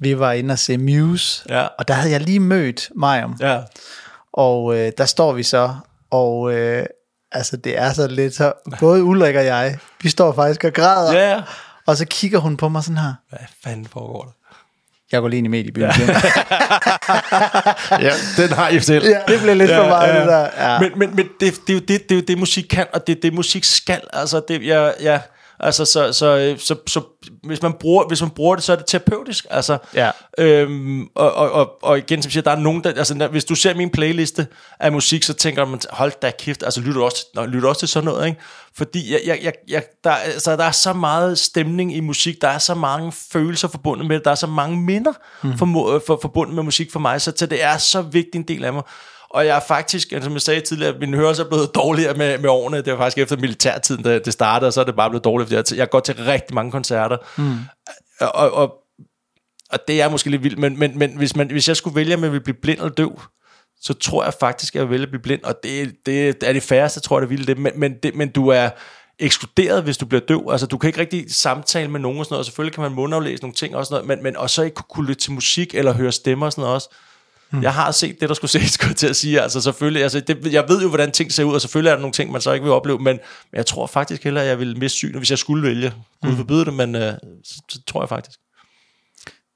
vi 0.00 0.18
var 0.18 0.32
inde 0.32 0.52
og 0.52 0.58
se 0.58 0.78
Muse, 0.78 1.44
Ja. 1.48 1.66
og 1.78 1.88
der 1.88 1.94
havde 1.94 2.12
jeg 2.12 2.20
lige 2.20 2.40
mødt 2.40 2.90
Majum, 2.96 3.36
Ja, 3.40 3.58
og 4.32 4.78
øh, 4.78 4.92
der 4.98 5.04
står 5.04 5.32
vi 5.32 5.42
så, 5.42 5.74
og 6.10 6.54
øh, 6.54 6.86
altså 7.32 7.56
det 7.56 7.78
er 7.78 7.92
så 7.92 8.06
lidt 8.06 8.34
så, 8.34 8.52
både 8.80 9.04
Ulrik 9.04 9.34
og 9.36 9.44
jeg, 9.44 9.78
vi 10.02 10.08
står 10.08 10.32
faktisk 10.32 10.64
og 10.64 10.72
græder, 10.72 11.12
ja, 11.12 11.30
ja. 11.30 11.42
og 11.86 11.96
så 11.96 12.04
kigger 12.10 12.38
hun 12.38 12.56
på 12.56 12.68
mig 12.68 12.82
sådan 12.82 12.98
her, 12.98 13.14
Hvad 13.30 13.38
fanden 13.64 13.86
foregår 13.86 14.22
der? 14.22 14.30
jeg 15.12 15.20
går 15.20 15.28
lige 15.28 15.38
ind 15.38 15.46
i 15.46 15.50
mediebyen. 15.50 15.90
Ja, 17.90 18.12
den 18.42 18.52
har 18.52 18.68
I 18.68 18.80
selv. 18.80 19.04
ja, 19.04 19.18
det 19.28 19.40
blev 19.40 19.56
lidt 19.56 19.70
for 19.70 19.88
meget, 19.88 20.14
det 20.14 20.26
der. 20.26 20.72
Ja. 20.72 20.80
Men, 20.80 20.98
men, 20.98 21.16
men 21.16 21.28
det, 21.40 21.54
det, 21.66 21.70
er 21.70 21.74
jo 21.74 21.80
det, 21.80 21.88
det 21.88 22.10
er 22.10 22.14
jo 22.14 22.20
det, 22.28 22.38
musik 22.38 22.64
kan, 22.70 22.86
og 22.92 23.06
det 23.06 23.16
er 23.16 23.20
det, 23.20 23.34
musik 23.34 23.64
skal. 23.64 24.00
Altså, 24.12 24.42
det, 24.48 24.66
jeg, 24.66 24.94
jeg, 25.02 25.20
altså 25.60 25.84
så, 25.84 26.12
så, 26.12 26.56
så, 26.58 26.76
så, 26.86 27.00
hvis, 27.42 27.62
man 27.62 27.72
bruger, 27.72 28.04
hvis 28.08 28.20
man 28.20 28.30
bruger 28.30 28.54
det, 28.54 28.64
så 28.64 28.72
er 28.72 28.76
det 28.76 28.86
terapeutisk. 28.86 29.46
Altså, 29.50 29.78
Ja. 29.94 30.10
øhm, 30.38 31.02
og, 31.14 31.32
og, 31.34 31.50
og, 31.50 31.72
og, 31.82 31.98
igen, 31.98 32.22
som 32.22 32.30
siger, 32.30 32.42
der 32.42 32.50
er 32.50 32.56
nogen, 32.58 32.84
der, 32.84 32.90
altså, 32.96 33.28
hvis 33.30 33.44
du 33.44 33.54
ser 33.54 33.74
min 33.74 33.90
playliste 33.90 34.46
af 34.80 34.92
musik, 34.92 35.22
så 35.22 35.34
tænker 35.34 35.64
man, 35.64 35.80
hold 35.90 36.12
da 36.22 36.30
kæft, 36.38 36.62
altså 36.62 36.80
lytter 36.80 36.94
du 37.00 37.04
også, 37.04 37.16
til- 37.16 37.26
nå, 37.34 37.46
lytter 37.46 37.68
også 37.68 37.78
til 37.78 37.88
sådan 37.88 38.04
noget, 38.04 38.26
ikke? 38.26 38.40
Fordi 38.76 39.12
jeg, 39.12 39.20
jeg, 39.26 39.38
jeg, 39.42 39.52
jeg, 39.68 39.82
der, 40.04 40.10
altså, 40.10 40.56
der 40.56 40.64
er 40.64 40.70
så 40.70 40.92
meget 40.92 41.38
stemning 41.38 41.96
i 41.96 42.00
musik, 42.00 42.40
der 42.40 42.48
er 42.48 42.58
så 42.58 42.74
mange 42.74 43.12
følelser 43.32 43.68
forbundet 43.68 44.06
med 44.06 44.16
det, 44.16 44.24
der 44.24 44.30
er 44.30 44.34
så 44.34 44.46
mange 44.46 44.76
minder 44.76 45.12
mm. 45.42 45.58
for, 45.58 46.02
for, 46.06 46.18
forbundet 46.22 46.54
med 46.54 46.62
musik 46.62 46.92
for 46.92 47.00
mig, 47.00 47.20
så, 47.20 47.32
så 47.36 47.46
det 47.46 47.62
er 47.64 47.76
så 47.78 48.02
vigtig 48.02 48.38
en 48.38 48.42
del 48.42 48.64
af 48.64 48.72
mig. 48.72 48.82
Og 49.30 49.46
jeg 49.46 49.56
er 49.56 49.60
faktisk, 49.68 50.12
altså, 50.12 50.24
som 50.26 50.32
jeg 50.32 50.40
sagde 50.42 50.60
tidligere, 50.60 50.94
min 51.00 51.14
hørelse 51.14 51.42
er 51.42 51.46
blevet 51.48 51.74
dårligere 51.82 52.14
med, 52.14 52.38
med 52.38 52.50
årene. 52.50 52.76
Det 52.82 52.92
var 52.92 52.98
faktisk 52.98 53.18
efter 53.18 53.36
militærtiden, 53.36 54.02
da 54.02 54.18
det 54.18 54.32
startede, 54.32 54.68
og 54.68 54.72
så 54.72 54.80
er 54.80 54.84
det 54.84 54.96
bare 54.96 55.10
blevet 55.10 55.24
dårligt, 55.24 55.48
fordi 55.50 55.56
jeg, 55.74 55.78
jeg 55.78 55.90
går 55.90 56.00
til 56.00 56.14
rigtig 56.14 56.54
mange 56.54 56.70
koncerter. 56.72 57.15
Mm. 57.38 57.56
Og, 58.20 58.52
og, 58.52 58.74
og 59.70 59.78
det 59.88 60.00
er 60.02 60.08
måske 60.08 60.30
lidt 60.30 60.42
vildt, 60.42 60.58
men, 60.58 60.78
men, 60.78 60.98
men 60.98 61.16
hvis, 61.16 61.36
man, 61.36 61.50
hvis 61.50 61.68
jeg 61.68 61.76
skulle 61.76 61.96
vælge, 61.96 62.14
om 62.14 62.22
jeg 62.22 62.32
ville 62.32 62.44
blive 62.44 62.56
blind 62.62 62.78
eller 62.78 62.94
døv, 62.94 63.20
så 63.80 63.94
tror 63.94 64.24
jeg 64.24 64.34
faktisk, 64.40 64.74
at 64.74 64.78
jeg 64.78 64.82
vil 64.82 64.90
vælge 64.90 65.02
at 65.02 65.08
blive 65.08 65.22
blind, 65.22 65.42
og 65.42 65.54
det, 65.62 65.94
det 66.06 66.42
er 66.42 66.52
det 66.52 66.62
færreste, 66.62 67.00
tror 67.00 67.16
jeg, 67.18 67.22
der 67.22 67.28
ville 67.28 67.46
det, 67.46 67.58
men, 67.58 67.72
men, 67.76 67.94
det, 68.02 68.14
men 68.14 68.28
du 68.28 68.48
er 68.48 68.70
ekskluderet, 69.18 69.82
hvis 69.82 69.96
du 69.96 70.06
bliver 70.06 70.20
døv. 70.28 70.48
Altså, 70.50 70.66
du 70.66 70.78
kan 70.78 70.88
ikke 70.88 71.00
rigtig 71.00 71.34
samtale 71.34 71.90
med 71.90 72.00
nogen 72.00 72.18
og 72.18 72.24
sådan 72.24 72.32
noget, 72.32 72.40
og 72.40 72.44
selvfølgelig 72.44 72.74
kan 72.74 72.82
man 72.82 72.92
mundaflæse 72.92 73.42
nogle 73.42 73.54
ting 73.54 73.76
og 73.76 73.86
sådan 73.86 73.94
noget, 73.94 74.08
men, 74.08 74.22
men 74.22 74.36
og 74.36 74.50
så 74.50 74.62
ikke 74.62 74.74
kunne- 74.74 74.84
kunne 74.90 75.06
lytte 75.06 75.22
til 75.22 75.32
musik 75.32 75.74
eller 75.74 75.92
høre 75.92 76.12
stemmer 76.12 76.46
og 76.46 76.52
sådan 76.52 76.62
noget 76.62 76.74
også. 76.74 76.88
Mm. 77.50 77.62
Jeg 77.62 77.74
har 77.74 77.90
set 77.90 78.20
det, 78.20 78.28
der 78.28 78.34
skulle 78.34 78.50
ses, 78.60 78.70
skulle 78.70 78.88
jeg 78.88 78.96
til 78.96 79.06
at 79.06 79.16
sige. 79.16 79.40
Altså 79.40 79.60
selvfølgelig, 79.60 80.02
altså, 80.02 80.20
det, 80.20 80.52
jeg 80.52 80.64
ved 80.68 80.82
jo, 80.82 80.88
hvordan 80.88 81.12
ting 81.12 81.32
ser 81.32 81.44
ud, 81.44 81.54
og 81.54 81.60
selvfølgelig 81.60 81.90
er 81.90 81.94
der 81.94 82.00
nogle 82.00 82.12
ting, 82.12 82.32
man 82.32 82.40
så 82.40 82.52
ikke 82.52 82.64
vil 82.64 82.72
opleve, 82.72 82.98
men, 82.98 83.18
jeg 83.52 83.66
tror 83.66 83.86
faktisk 83.86 84.24
heller, 84.24 84.40
at 84.40 84.46
jeg 84.46 84.58
ville 84.58 84.76
miste 84.76 84.96
synet, 84.96 85.16
hvis 85.16 85.30
jeg 85.30 85.38
skulle 85.38 85.62
vælge. 85.62 85.92
Gud 86.22 86.36
forbyde 86.36 86.64
det, 86.64 86.74
men 86.74 86.94
øh, 86.94 87.12
så, 87.44 87.62
så, 87.68 87.80
tror 87.86 88.02
jeg 88.02 88.08
faktisk. 88.08 88.38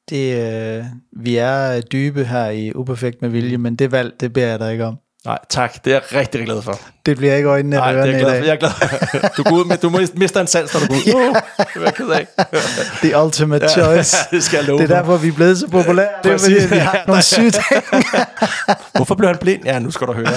Det, 0.08 0.36
øh, 0.36 0.84
vi 1.12 1.36
er 1.36 1.80
dybe 1.80 2.24
her 2.24 2.50
i 2.50 2.72
Uperfekt 2.74 3.22
med 3.22 3.30
vilje, 3.30 3.58
men 3.58 3.76
det 3.76 3.92
valg, 3.92 4.20
det 4.20 4.32
beder 4.32 4.48
jeg 4.48 4.58
dig 4.58 4.72
ikke 4.72 4.84
om. 4.84 4.98
Nej, 5.24 5.38
tak. 5.50 5.84
Det 5.84 5.92
er 5.92 6.00
jeg 6.12 6.20
rigtig, 6.20 6.44
glad 6.44 6.62
for. 6.62 6.78
Det 7.06 7.16
bliver 7.16 7.34
ikke 7.36 7.48
øjnene 7.48 7.76
Nej, 7.76 7.92
det 7.92 8.00
er 8.00 8.04
jeg 8.06 8.20
glad 8.20 8.38
for. 8.38 8.44
Jeg 8.46 8.52
er 8.52 8.56
glad 8.56 8.70
for. 8.70 9.28
Du, 9.36 9.42
går 9.42 9.56
ud 9.56 9.64
med, 9.64 9.76
du 9.76 9.90
må- 9.90 9.98
mister 10.14 10.40
en 10.40 10.46
sans, 10.46 10.74
når 10.74 10.80
du 10.80 10.86
går 10.86 10.94
ud. 10.94 11.14
Uh, 11.14 11.34
det 11.58 11.66
er 11.76 11.80
jeg 11.84 11.94
ked 11.94 12.08
af. 12.08 12.26
The 13.02 13.22
ultimate 13.24 13.68
choice. 13.78 14.16
det 14.30 14.42
skal 14.44 14.56
jeg 14.56 14.66
love 14.66 14.78
Det 14.78 14.84
er 14.84 14.88
for. 14.88 14.94
derfor, 14.94 15.16
vi 15.16 15.28
er 15.28 15.32
blevet 15.32 15.58
så 15.58 15.68
populære. 15.68 16.08
Det 16.24 16.32
er 16.32 16.38
fordi, 16.38 16.54
vi 16.74 16.76
har 16.78 17.04
nogle 17.06 17.22
syge 17.22 17.50
ting. 17.50 17.64
Hvorfor 18.94 19.14
blev 19.14 19.28
han 19.28 19.38
blind? 19.38 19.64
Ja, 19.64 19.78
nu 19.78 19.90
skal 19.90 20.06
du 20.06 20.12
høre. 20.12 20.28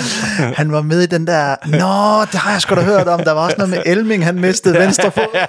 Han 0.56 0.72
var 0.72 0.82
med 0.82 1.02
i 1.02 1.06
den 1.06 1.28
der, 1.28 1.56
nå, 1.66 2.22
det 2.32 2.40
har 2.40 2.52
jeg 2.52 2.62
sgu 2.62 2.76
da 2.76 2.82
hørt 2.82 3.08
om. 3.08 3.24
Der 3.24 3.32
var 3.32 3.42
også 3.46 3.56
noget 3.58 3.70
med 3.70 3.82
Elming, 3.86 4.26
han 4.26 4.36
mistede 4.40 4.80
venstre 4.80 5.12
fod. 5.12 5.46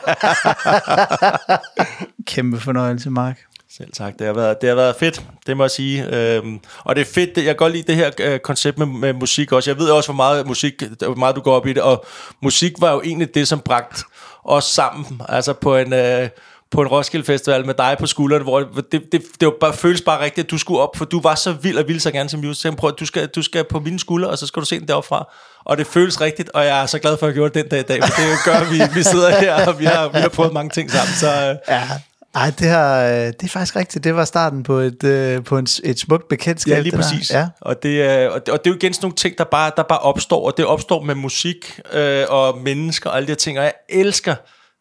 Kæmpe 2.27 2.61
fornøjelse, 2.61 3.11
Mark. 3.11 3.39
Selv 3.77 3.93
tak. 3.93 4.19
Det 4.19 4.27
har 4.27 4.35
været, 4.35 4.61
det 4.61 4.69
har 4.69 4.77
været 4.77 4.97
fedt, 4.97 5.23
det 5.47 5.57
må 5.57 5.65
jeg 5.65 5.71
sige. 5.71 6.17
Øhm, 6.17 6.61
og 6.85 6.97
det 6.97 7.01
er 7.01 7.13
fedt, 7.15 7.37
det, 7.37 7.37
jeg 7.37 7.47
kan 7.47 7.57
godt 7.57 7.73
lide 7.73 7.87
det 7.87 7.97
her 7.97 8.11
øh, 8.21 8.39
koncept 8.39 8.79
med, 8.79 8.87
med 8.87 9.13
musik 9.13 9.53
også. 9.53 9.71
Jeg 9.71 9.79
ved 9.79 9.91
også, 9.91 10.07
hvor 10.07 10.17
meget 10.17 10.47
musik, 10.47 10.83
hvor 10.99 11.15
meget 11.15 11.37
du 11.37 11.41
går 11.41 11.55
op 11.55 11.67
i 11.67 11.73
det, 11.73 11.83
og 11.83 12.05
musik 12.43 12.73
var 12.79 12.93
jo 12.93 13.01
egentlig 13.05 13.35
det, 13.35 13.49
som 13.49 13.61
bragte 13.61 14.05
os 14.45 14.65
sammen, 14.65 15.23
altså 15.29 15.53
på 15.53 15.77
en... 15.77 15.93
Øh, 15.93 16.29
på 16.71 16.81
en 16.83 16.89
Roskilde 16.89 17.27
Festival 17.27 17.67
med 17.67 17.75
dig 17.75 17.97
på 17.99 18.07
skulderen, 18.07 18.43
hvor 18.43 18.61
det, 18.61 19.03
det, 19.13 19.23
det 19.41 19.47
var 19.47 19.55
bare, 19.61 19.73
føles 19.73 20.03
bare 20.03 20.25
rigtigt, 20.25 20.45
at 20.45 20.51
du 20.51 20.59
skulle 20.59 20.81
op, 20.81 20.97
for 20.97 21.05
du 21.05 21.21
var 21.21 21.35
så 21.35 21.53
vild 21.53 21.79
og 21.79 21.89
ville 21.89 22.01
så 22.01 22.11
gerne 22.11 22.29
som 22.29 22.41
musiker. 22.41 22.77
Prøv, 22.77 22.93
du 23.01 23.07
skal, 23.07 23.27
du 23.27 23.43
skal 23.43 23.65
på 23.65 23.81
mine 23.81 23.99
skuldre, 24.01 24.29
og 24.29 24.39
så 24.39 24.47
skal 24.47 24.61
du 24.61 24.67
se 24.67 24.81
den 24.81 24.89
deroppe 24.89 25.09
fra. 25.09 25.33
Og 25.65 25.79
det 25.79 25.87
føles 25.87 26.21
rigtigt, 26.21 26.51
og 26.55 26.65
jeg 26.65 26.83
er 26.83 26.87
så 26.87 26.99
glad 26.99 27.17
for, 27.17 27.27
at 27.27 27.31
jeg 27.31 27.35
gjorde 27.35 27.55
det 27.55 27.71
den 27.71 27.71
dag 27.71 27.81
i 27.81 27.83
dag, 27.83 28.03
for 28.03 28.23
det 28.23 28.39
gør, 28.45 28.53
at 28.53 28.71
vi, 28.71 28.81
vi 28.95 29.03
sidder 29.03 29.31
her, 29.31 29.67
og 29.67 29.79
vi 29.79 29.85
har, 29.85 30.09
vi 30.09 30.19
har 30.19 30.29
prøvet 30.29 30.53
mange 30.53 30.71
ting 30.71 30.91
sammen. 30.91 31.15
Så, 31.15 31.51
øh, 31.51 31.57
Ja, 31.69 31.89
ej, 32.35 32.53
det, 32.59 32.67
her, 32.69 32.95
øh, 32.95 33.27
det 33.27 33.43
er 33.43 33.49
faktisk 33.49 33.77
rigtigt. 33.77 34.05
Det 34.05 34.17
var 34.17 34.25
starten 34.25 34.63
på 34.63 34.75
et, 34.79 35.05
øh, 35.05 35.45
på 35.45 35.59
en, 35.59 35.67
et 35.85 35.99
smukt 36.01 36.29
bekendtskab. 36.29 36.73
Ja, 36.73 36.81
lige 36.81 36.91
det 36.91 36.99
der. 36.99 37.11
præcis. 37.11 37.31
Ja. 37.31 37.47
Og, 37.61 37.83
det, 37.83 38.03
er- 38.03 38.29
og, 38.29 38.47
det, 38.47 38.55
og 38.55 38.59
det 38.65 38.71
er 38.71 38.75
jo 38.75 38.77
igen 38.77 38.93
sådan 38.95 39.05
nogle 39.05 39.17
ting, 39.17 39.39
der 39.39 39.45
bare, 39.45 39.71
der 39.77 39.83
bare 39.83 39.99
opstår, 39.99 40.47
og 40.47 40.57
det 40.57 40.65
opstår 40.67 41.03
med 41.03 41.15
musik 41.15 41.81
øh, 41.93 42.25
og 42.29 42.59
mennesker 42.59 43.11
og 43.11 43.17
alle 43.17 43.27
de 43.27 43.31
her 43.31 43.37
ting, 43.37 43.59
og 43.59 43.65
jeg 43.65 43.73
elsker 43.89 44.35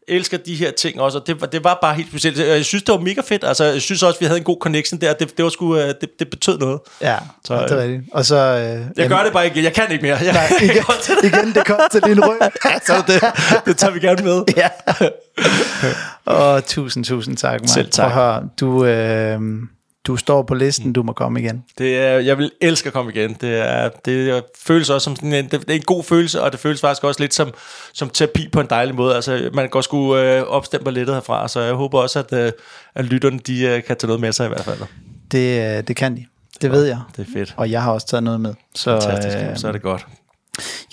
elsker 0.08 0.38
de 0.38 0.56
her 0.56 0.72
ting 0.72 1.02
også, 1.02 1.18
og 1.20 1.28
det, 1.28 1.42
var- 1.42 1.48
det 1.48 1.64
var 1.64 1.78
bare 1.82 1.94
helt 1.96 2.08
specielt. 2.10 2.40
Jeg 2.40 2.66
synes, 2.66 2.84
det 2.84 2.94
var 2.94 3.00
mega 3.00 3.22
fedt. 3.26 3.44
Altså, 3.44 3.64
jeg 3.64 3.82
synes 3.82 4.04
også, 4.04 4.20
vi 4.20 4.26
havde 4.26 4.38
en 4.38 4.44
god 4.44 4.58
connection 4.62 5.02
der. 5.02 5.14
Det, 5.14 5.38
det, 5.38 5.44
var 5.44 5.50
sgu, 5.50 5.78
øh, 5.78 5.88
det, 6.02 6.10
det 6.20 6.30
betød 6.30 6.58
noget. 6.60 6.80
Ja, 7.02 7.18
Så, 7.46 7.54
det 7.64 7.72
er 7.72 7.78
rigtigt. 7.82 8.02
Og 8.14 8.26
så... 8.26 8.36
Øh, 8.36 8.86
Jeg 8.98 9.10
gør 9.10 9.24
det 9.24 9.34
bare 9.34 9.46
ikke. 9.46 9.64
Jeg 9.64 9.74
kan 9.74 9.84
ikke 9.92 10.02
mere. 10.04 10.18
Jeg, 10.22 10.34
Nej, 10.34 10.42
jeg 10.62 10.64
igen, 10.72 10.84
til 11.04 11.16
det. 11.22 11.24
igen, 11.38 11.54
det 11.54 11.66
kom 11.66 11.80
til 11.92 12.02
din 12.04 12.26
ryg. 12.28 12.38
Så 12.88 13.04
det, 13.08 13.24
det 13.66 13.78
tager 13.78 13.92
vi 13.94 14.00
gerne 14.00 14.24
med. 14.24 14.44
ja. 14.58 14.70
Og 16.26 16.66
tusind, 16.66 17.06
tusind 17.06 17.38
tak, 17.38 17.62
Mark. 17.62 17.70
Selv 17.70 17.92
tak. 17.92 18.12
Prøv 18.12 18.36
at 18.36 18.44
du, 18.60 18.86
øh, 18.86 19.40
du 20.08 20.18
står 20.18 20.44
på 20.44 20.54
listen, 20.56 20.94
du 20.94 21.04
må 21.04 21.14
komme 21.14 21.42
igen. 21.42 21.64
Det 21.78 21.98
er, 21.98 22.20
jeg 22.20 22.38
vil 22.38 22.52
elske 22.62 22.88
at 22.88 22.94
komme 22.94 23.12
igen. 23.12 23.38
Det, 23.42 23.58
er, 23.58 23.90
det 24.06 24.44
føles 24.60 24.90
også 24.90 25.06
som 25.06 25.16
sådan 25.16 25.34
en, 25.34 25.46
det, 25.46 25.64
er 25.68 25.74
en 25.74 25.82
god 25.82 26.04
følelse, 26.04 26.42
og 26.42 26.52
det 26.52 26.60
føles 26.60 26.82
faktisk 26.82 27.04
også 27.04 27.20
lidt 27.20 27.34
som, 27.34 27.54
som 27.94 28.10
terapi 28.10 28.50
på 28.52 28.60
en 28.60 28.68
dejlig 28.70 28.96
måde. 28.96 29.16
Altså, 29.16 29.50
man 29.54 29.70
kan 29.70 29.84
sgu 29.84 30.16
øh, 30.18 30.44
opstemme 30.44 30.92
lidt 30.92 31.10
herfra, 31.10 31.48
så 31.48 31.60
jeg 31.60 31.74
håber 31.74 32.00
også, 32.00 32.20
at, 32.20 32.34
øh, 32.34 32.52
at 32.96 33.06
lytterne 33.06 33.40
de, 33.40 33.62
øh, 33.62 33.84
kan 33.84 33.98
tage 33.98 34.08
noget 34.08 34.22
med 34.22 34.32
sig 34.32 34.46
i 34.46 34.50
hvert 34.50 34.64
fald. 34.66 34.80
Det, 35.32 35.78
øh, 35.78 35.84
det 35.88 35.96
kan 35.96 36.16
de. 36.18 36.26
Det 36.62 36.72
ved 36.72 36.86
jeg. 36.86 37.00
Det 37.18 37.28
er 37.28 37.32
fedt. 37.34 37.54
Og 37.58 37.72
jeg 37.72 37.84
har 37.84 37.92
også 37.92 38.08
taget 38.08 38.24
noget 38.24 38.42
med. 38.42 38.54
Så 38.76 39.02
Fantastisk. 39.02 39.38
øh, 39.38 39.58
så 39.58 39.68
er 39.68 39.72
det 39.72 39.82
godt. 39.82 40.08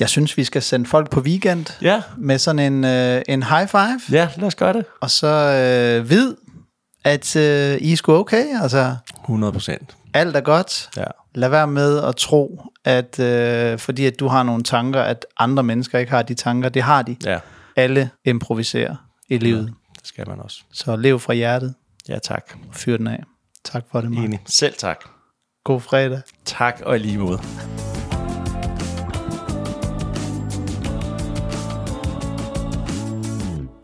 Jeg 0.01 0.09
synes, 0.09 0.37
vi 0.37 0.45
skal 0.45 0.63
sende 0.63 0.87
folk 0.87 1.11
på 1.11 1.21
weekend 1.21 1.67
Ja, 1.83 2.03
med 2.19 2.39
sådan 2.39 2.73
en, 2.73 2.85
øh, 2.85 3.23
en 3.29 3.43
high 3.43 3.69
five. 3.69 4.01
ja 4.11 4.29
lad 4.37 4.47
os 4.47 4.55
gøre 4.55 4.73
det. 4.73 4.85
Og 5.01 5.11
så 5.11 5.27
øh, 5.27 6.11
vid, 6.11 6.35
at 7.05 7.37
øh, 7.37 7.77
I 7.77 7.93
er 7.93 7.97
sgu 7.97 8.13
okay. 8.13 8.45
Altså, 8.63 8.97
100 9.25 9.53
procent. 9.53 9.97
alt 10.15 10.37
er 10.37 10.41
godt. 10.41 10.91
Ja. 10.97 11.05
Lad 11.35 11.49
være 11.49 11.67
med 11.67 11.99
at 12.05 12.17
tro, 12.17 12.63
at 12.85 13.19
øh, 13.19 13.79
fordi 13.79 14.07
at 14.07 14.21
du 14.21 14.29
har 14.29 14.43
nogle 14.43 14.63
tanker, 14.63 15.03
at 15.03 15.27
andre 15.39 15.63
mennesker 15.63 15.99
ikke 15.99 16.13
har 16.13 16.23
de 16.23 16.35
tanker. 16.35 16.69
Det 16.69 16.83
har 16.83 17.03
de. 17.03 17.17
ja, 17.25 17.39
Alle 17.77 18.11
improviserer 18.25 18.97
i 19.29 19.39
livet. 19.39 19.75
det 19.99 20.07
skal 20.07 20.29
man 20.29 20.41
også. 20.41 20.63
Så 20.73 20.97
lev 20.97 21.21
fra 21.21 21.33
hjertet 21.35 21.75
Ja, 22.09 22.19
tak. 22.19 22.45
fyr 22.73 22.97
den 22.97 23.07
af. 23.07 23.23
Tak 23.65 23.85
for 23.93 24.01
det, 24.01 24.11
Mark. 24.11 24.25
Enig. 24.25 24.41
Selv 24.47 24.75
tak. 24.79 25.05
God 25.65 25.81
fredag. 25.81 26.21
Tak 26.45 26.81
og 26.85 26.97
i 26.97 26.99
lige 26.99 27.19
måde. 27.19 27.41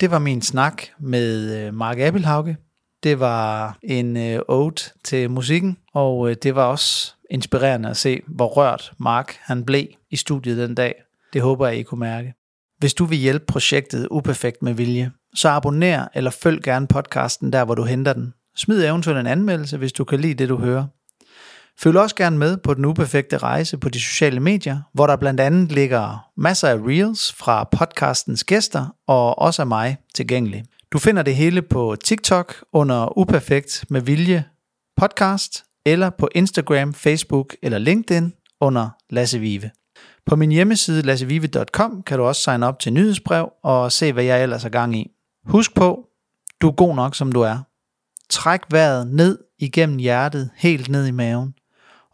Det 0.00 0.11
var 0.11 0.19
min 0.19 0.43
snak 0.43 0.83
med 0.99 1.57
øh, 1.67 1.75
Mark 1.75 1.99
Appelhauge. 1.99 2.57
Det 3.03 3.21
var 3.21 3.79
en 3.83 4.17
øh, 4.17 4.41
ode 4.49 4.83
til 5.05 5.31
musikken, 5.31 5.76
og 5.95 6.31
øh, 6.31 6.37
det 6.43 6.55
var 6.55 6.65
også 6.65 7.15
inspirerende 7.31 7.88
at 7.88 7.97
se, 7.97 8.23
hvor 8.26 8.47
rørt 8.47 8.93
Mark 8.99 9.37
han 9.41 9.65
blev 9.65 9.87
i 10.11 10.17
studiet 10.17 10.69
den 10.69 10.75
dag. 10.75 10.95
Det 11.33 11.43
håber 11.43 11.67
jeg, 11.67 11.76
I 11.76 11.83
kunne 11.83 12.00
mærke. 12.00 12.35
Hvis 12.79 12.95
du 12.95 13.05
vil 13.05 13.19
hjælpe 13.19 13.45
projektet 13.49 14.09
Uperfekt 14.11 14.62
med 14.62 14.75
Vilje, 14.75 15.11
så 15.35 15.49
abonner 15.49 16.09
eller 16.15 16.31
følg 16.31 16.62
gerne 16.62 16.87
podcasten 16.87 17.53
der, 17.53 17.65
hvor 17.65 17.75
du 17.75 17.85
henter 17.85 18.12
den. 18.12 18.35
Smid 18.57 18.85
eventuelt 18.85 19.21
en 19.21 19.26
anmeldelse, 19.26 19.76
hvis 19.76 19.93
du 19.93 20.05
kan 20.05 20.21
lide 20.21 20.35
det, 20.35 20.49
du 20.49 20.57
hører. 20.57 20.87
Følg 21.80 21.99
også 21.99 22.16
gerne 22.16 22.38
med 22.38 22.56
på 22.56 22.75
den 22.75 22.85
uperfekte 22.85 23.38
rejse 23.38 23.78
på 23.78 23.88
de 23.88 24.00
sociale 24.00 24.40
medier, 24.40 24.80
hvor 24.92 25.06
der 25.06 25.16
blandt 25.16 25.40
andet 25.40 25.73
ligger 25.73 26.28
masser 26.37 26.68
af 26.68 26.76
reels 26.76 27.33
fra 27.33 27.64
podcastens 27.64 28.45
gæster 28.45 28.95
og 29.06 29.38
også 29.38 29.62
af 29.62 29.66
mig 29.66 29.97
tilgængelig. 30.14 30.64
Du 30.92 30.99
finder 30.99 31.23
det 31.23 31.37
hele 31.37 31.62
på 31.62 31.97
TikTok 32.04 32.64
under 32.73 33.18
Uperfekt 33.18 33.85
med 33.90 34.00
Vilje 34.00 34.45
podcast, 34.97 35.64
eller 35.87 36.11
på 36.11 36.28
Instagram, 36.35 36.95
Facebook 36.95 37.56
eller 37.62 37.78
LinkedIn 37.78 38.33
under 38.61 38.90
Lasse 39.11 39.38
Vive. 39.38 39.71
På 40.26 40.37
min 40.37 40.50
hjemmeside 40.50 41.02
lassevive.com 41.02 42.02
kan 42.02 42.18
du 42.18 42.25
også 42.25 42.42
signe 42.42 42.66
op 42.66 42.78
til 42.78 42.92
nyhedsbrev 42.92 43.52
og 43.62 43.92
se, 43.92 44.12
hvad 44.12 44.25
jeg 44.25 44.42
ellers 44.42 44.62
har 44.62 44.71
gang 44.71 44.97
i. 44.97 45.11
Husk 45.47 45.75
på, 45.75 46.06
du 46.61 46.68
er 46.68 46.73
god 46.73 46.95
nok, 46.95 47.14
som 47.14 47.33
du 47.33 47.40
er. 47.40 47.59
Træk 48.30 48.61
vejret 48.71 49.06
ned 49.06 49.38
igennem 49.59 49.99
hjertet, 49.99 50.50
helt 50.56 50.88
ned 50.88 51.06
i 51.06 51.11
maven, 51.11 51.54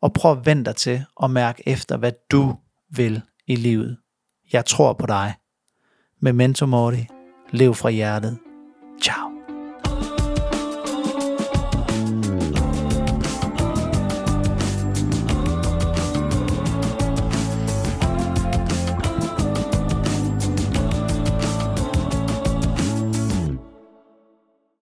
og 0.03 0.13
prøv 0.13 0.33
at 0.33 0.47
vente 0.47 0.65
dig 0.65 0.77
til 0.77 1.05
at 1.23 1.31
mærke 1.31 1.63
efter, 1.69 1.97
hvad 1.97 2.13
du 2.31 2.57
vil 2.97 3.23
i 3.47 3.57
livet. 3.57 3.99
Jeg 4.53 4.67
tror 4.67 4.93
på 4.93 5.07
dig. 5.07 5.35
Memento 6.21 6.67
Mori. 6.67 7.07
Lev 7.51 7.75
fra 7.75 7.91
hjertet. 7.91 8.39